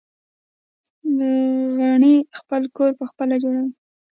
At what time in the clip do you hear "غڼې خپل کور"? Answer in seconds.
1.75-2.91